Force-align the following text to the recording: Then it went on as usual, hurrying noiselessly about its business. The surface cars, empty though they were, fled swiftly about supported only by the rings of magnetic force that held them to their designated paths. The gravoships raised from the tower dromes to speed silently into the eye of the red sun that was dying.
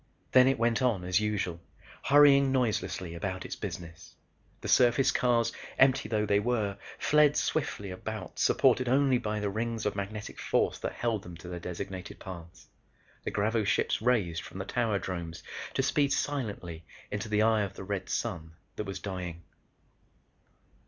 Then 0.31 0.47
it 0.47 0.57
went 0.57 0.81
on 0.81 1.03
as 1.03 1.19
usual, 1.19 1.59
hurrying 2.05 2.51
noiselessly 2.51 3.13
about 3.13 3.45
its 3.45 3.55
business. 3.55 4.15
The 4.61 4.67
surface 4.67 5.11
cars, 5.11 5.53
empty 5.77 6.09
though 6.09 6.25
they 6.25 6.39
were, 6.39 6.79
fled 6.97 7.37
swiftly 7.37 7.91
about 7.91 8.39
supported 8.39 8.89
only 8.89 9.19
by 9.19 9.39
the 9.39 9.51
rings 9.51 9.85
of 9.85 9.95
magnetic 9.95 10.39
force 10.39 10.79
that 10.79 10.93
held 10.93 11.21
them 11.21 11.37
to 11.37 11.47
their 11.47 11.59
designated 11.59 12.17
paths. 12.19 12.65
The 13.25 13.29
gravoships 13.29 14.01
raised 14.01 14.41
from 14.41 14.57
the 14.57 14.65
tower 14.65 14.97
dromes 14.97 15.43
to 15.75 15.83
speed 15.83 16.11
silently 16.11 16.83
into 17.11 17.29
the 17.29 17.43
eye 17.43 17.61
of 17.61 17.75
the 17.75 17.83
red 17.83 18.09
sun 18.09 18.53
that 18.77 18.85
was 18.85 18.97
dying. 18.99 19.43